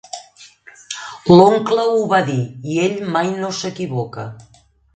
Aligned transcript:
L'oncle 1.33 1.85
ho 1.91 2.01
va 2.15 2.23
dir, 2.31 2.39
i 2.77 2.81
ell 2.87 2.99
mai 3.17 3.33
no 3.45 3.55
s'equivoca. 3.61 4.29